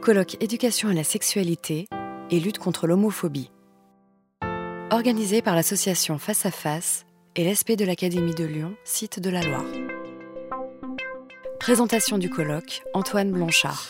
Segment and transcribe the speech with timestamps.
[0.00, 1.86] colloque éducation à la sexualité
[2.30, 3.50] et lutte contre l'homophobie.
[4.90, 7.04] Organisé par l'association Face à Face
[7.36, 9.66] et l'ESP de l'Académie de Lyon, site de la Loire.
[11.60, 13.86] Présentation du colloque, Antoine Blanchard.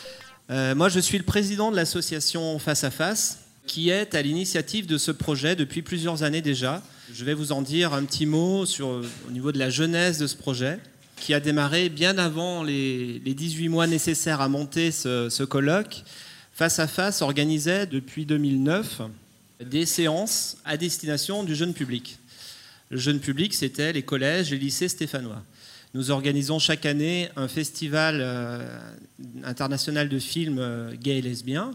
[0.50, 4.86] Euh, moi, je suis le président de l'association Face à Face, qui est à l'initiative
[4.86, 6.82] de ce projet depuis plusieurs années déjà.
[7.14, 10.26] Je vais vous en dire un petit mot sur, au niveau de la jeunesse de
[10.26, 10.80] ce projet
[11.20, 16.02] qui a démarré bien avant les, 18 mois nécessaires à monter ce, colloque.
[16.52, 19.02] Face à Face organisait depuis 2009
[19.64, 22.18] des séances à destination du jeune public.
[22.88, 25.42] Le jeune public, c'était les collèges et lycées stéphanois.
[25.94, 28.80] Nous organisons chaque année un festival euh,
[29.44, 31.72] international de films euh, gays et lesbiens,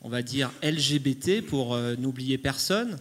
[0.00, 2.98] on va dire LGBT pour euh, n'oublier personne,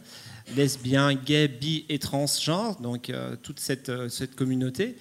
[0.55, 3.11] lesbiens, gays, bi et transgenres, donc
[3.41, 4.97] toute cette communauté.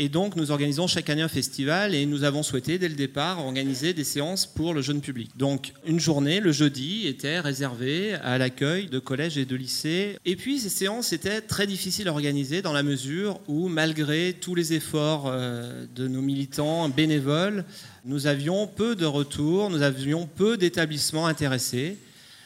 [0.00, 3.44] Et donc, nous organisons chaque année un festival et nous avons souhaité, dès le départ,
[3.44, 5.36] organiser des séances pour le jeune public.
[5.36, 10.16] Donc, une journée, le jeudi, était réservée à l'accueil de collèges et de lycées.
[10.24, 14.54] Et puis, ces séances étaient très difficiles à organiser dans la mesure où, malgré tous
[14.54, 17.64] les efforts euh, de nos militants bénévoles,
[18.04, 21.98] nous avions peu de retours, nous avions peu d'établissements intéressés.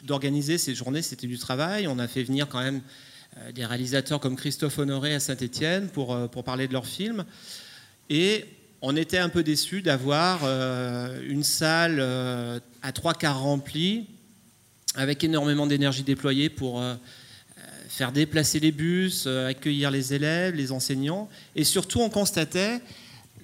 [0.03, 1.87] D'organiser ces journées, c'était du travail.
[1.87, 2.81] On a fait venir quand même
[3.53, 7.25] des réalisateurs comme Christophe Honoré à Saint-Étienne pour, euh, pour parler de leurs films.
[8.09, 8.45] Et
[8.81, 11.99] on était un peu déçus d'avoir euh, une salle
[12.81, 14.07] à trois quarts remplie,
[14.95, 16.83] avec énormément d'énergie déployée pour
[17.87, 21.29] faire déplacer les bus, accueillir les élèves, les enseignants.
[21.55, 22.81] Et surtout, on constatait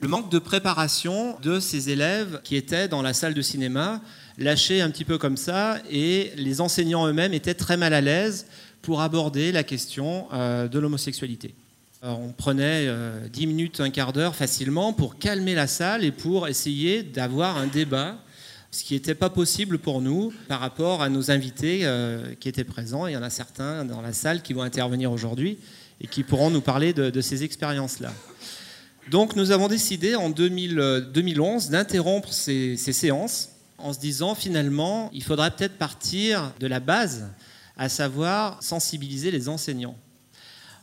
[0.01, 4.01] le manque de préparation de ces élèves qui étaient dans la salle de cinéma,
[4.37, 8.45] lâchés un petit peu comme ça, et les enseignants eux-mêmes étaient très mal à l'aise
[8.81, 11.53] pour aborder la question euh, de l'homosexualité.
[12.01, 16.47] On prenait 10 euh, minutes, un quart d'heure facilement pour calmer la salle et pour
[16.47, 18.15] essayer d'avoir un débat,
[18.71, 22.63] ce qui n'était pas possible pour nous par rapport à nos invités euh, qui étaient
[22.63, 23.05] présents.
[23.07, 25.57] Il y en a certains dans la salle qui vont intervenir aujourd'hui
[25.99, 28.13] et qui pourront nous parler de, ces expériences-là.
[29.11, 35.51] Donc nous avons décidé en 2011 d'interrompre ces séances en se disant finalement il faudrait
[35.51, 37.27] peut-être partir de la base
[37.79, 39.95] à savoir sensibiliser les enseignants.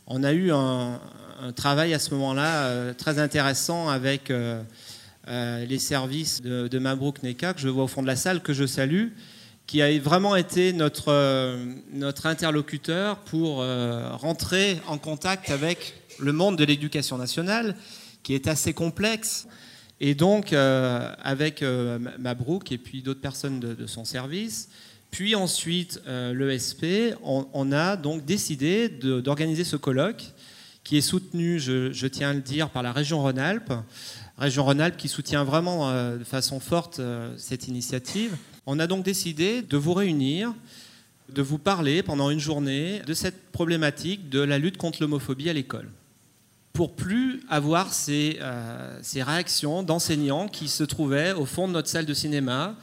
[0.07, 0.99] On a eu un,
[1.55, 4.63] travail à ce moment-là euh, très intéressant avec euh,
[5.27, 8.41] euh, les services de, de Mabrouk Neka, que je vois au fond de la salle,
[8.41, 9.09] que je salue,
[9.67, 11.13] qui a vraiment été notre,
[12.23, 17.75] interlocuteur pour rentrer en contact avec le monde de l'éducation nationale,
[18.23, 19.47] qui est assez complexe.
[19.99, 21.63] Et donc, avec
[22.17, 24.69] Mabrouk et puis d'autres personnes de son service,
[25.11, 30.23] puis ensuite, euh, l'ESP, on, a donc décidé d'organiser ce colloque
[30.83, 33.73] qui est soutenu, je, tiens à le dire, par la région Rhône-Alpes.
[34.37, 38.37] Région Rhône-Alpes qui soutient vraiment euh, de façon forte euh, cette initiative.
[38.65, 40.53] On a donc décidé de vous réunir,
[41.29, 45.53] de vous parler pendant une journée de cette problématique de la lutte contre l'homophobie à
[45.53, 45.89] l'école.
[46.73, 48.39] Pour plus avoir ces,
[49.01, 52.75] ces réactions d'enseignants qui se trouvaient au fond de notre salle de cinéma,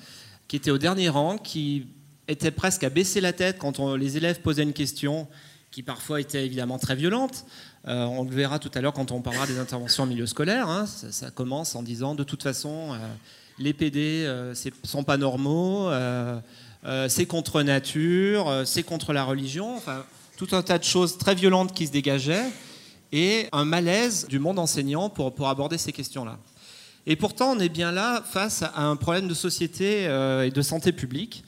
[0.48, 1.86] qui étaient au dernier rang, qui
[2.28, 5.28] était presque à baisser la tête quand les élèves posaient une question
[5.74, 7.44] qui parfois était évidemment très violente.
[7.88, 10.68] Euh, on le verra tout à l'heure quand on parlera des interventions en milieu scolaire.
[10.68, 10.86] Hein.
[10.86, 12.96] Ça, commence en disant de toute façon, euh,
[13.58, 14.54] les PD euh,
[14.84, 15.90] sont pas normaux,
[17.08, 19.76] c'est contre nature, c'est contre la religion.
[19.76, 20.04] Enfin,
[20.36, 22.46] tout un tas de choses très violentes qui se dégageaient
[23.10, 26.38] et un malaise du monde enseignant pour aborder ces questions-là.
[27.06, 30.92] Et pourtant, on est bien là face à un problème de société et de santé
[30.92, 31.44] publique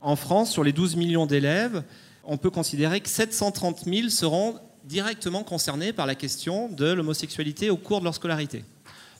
[0.00, 1.82] en France, sur les 12 millions d'élèves,
[2.24, 7.76] on peut considérer que 730 000 seront directement concernés par la question de l'homosexualité au
[7.76, 8.64] cours de leur scolarité.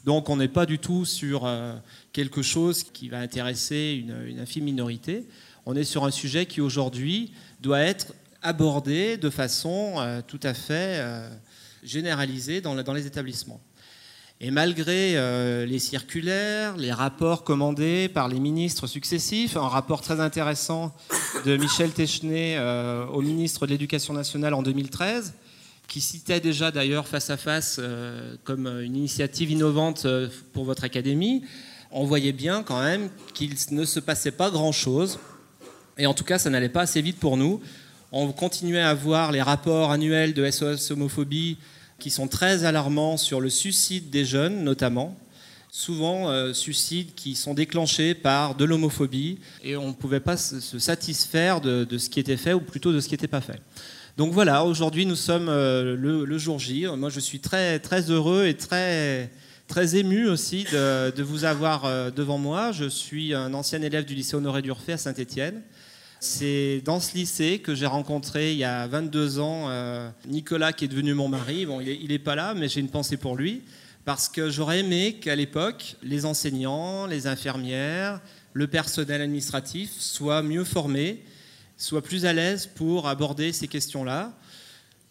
[0.04, 1.74] Donc on n'est pas du tout sur euh,
[2.12, 5.26] quelque chose qui va intéresser une, infime minorité.
[5.66, 10.54] On est sur un sujet qui aujourd'hui doit être abordé de façon euh, tout à
[10.54, 11.28] fait euh,
[11.82, 13.60] généralisée dans les établissements.
[14.40, 20.20] Et malgré euh, les circulaires, les rapports commandés par les ministres successifs, un rapport très
[20.20, 20.94] intéressant
[21.44, 25.34] de Michel Techenet euh, au ministre de l'Éducation nationale en 2013,
[25.88, 30.06] qui citait déjà d'ailleurs face à face euh, comme une initiative innovante
[30.52, 31.42] pour votre académie,
[31.90, 35.18] on voyait bien quand même qu'il ne se passait pas grand-chose.
[35.96, 37.60] Et en tout cas, ça n'allait pas assez vite pour nous.
[38.12, 41.58] On continuait à voir les rapports annuels de SOS homophobie
[41.98, 45.16] qui sont très alarmants sur le suicide des jeunes notamment,
[45.70, 50.78] souvent euh, suicides qui sont déclenchés par de l'homophobie, et on ne pouvait pas se
[50.78, 53.60] satisfaire de, ce qui était fait, ou plutôt de ce qui n'était pas fait.
[54.16, 56.86] Donc voilà, aujourd'hui nous sommes euh, le, jour J.
[56.96, 59.30] Moi je suis très, très heureux et très,
[59.68, 62.72] très ému aussi de, vous avoir euh, devant moi.
[62.72, 65.62] Je suis un ancien élève du lycée Honoré d'Urfé à Saint-Étienne.
[66.20, 70.84] C'est dans ce lycée que j'ai rencontré il y a 22 ans euh, Nicolas qui
[70.86, 71.64] est devenu mon mari.
[71.64, 73.62] Bon, il n'est pas là, mais j'ai une pensée pour lui.
[74.04, 78.20] Parce que j'aurais aimé qu'à l'époque, les enseignants, les infirmières,
[78.52, 81.22] le personnel administratif soient mieux formés,
[81.76, 84.32] soient plus à l'aise pour aborder ces questions-là.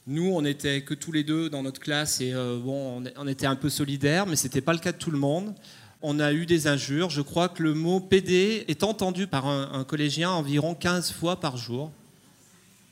[0.08, 3.46] Nous, on n'était que tous les deux dans notre classe et euh, bon, on était
[3.46, 5.54] un peu solidaires, mais ce n'était pas le cas de tout le monde.
[6.02, 7.10] On a eu des injures.
[7.10, 11.58] Je crois que le mot PD est entendu par un, collégien environ 15 fois par
[11.58, 11.92] jour.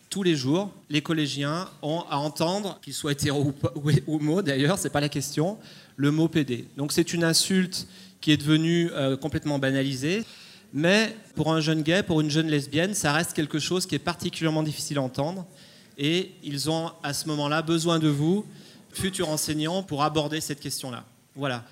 [0.09, 4.89] Tous les jours, les collégiens ont à entendre, qu'ils soient hétéro ou homo d'ailleurs, c'est
[4.89, 5.57] pas la question,
[5.97, 6.67] le mot PD.
[6.77, 7.87] Donc c'est une insulte
[8.21, 10.23] qui est devenue euh, complètement banalisée.
[10.73, 13.99] Mais pour un jeune gay, pour une jeune lesbienne, ça reste quelque chose qui est
[13.99, 15.45] particulièrement difficile à entendre.
[15.97, 18.45] Et ils ont à ce moment-là besoin de vous,
[18.91, 21.05] futurs enseignants, pour aborder cette question-là.
[21.35, 21.63] Voilà.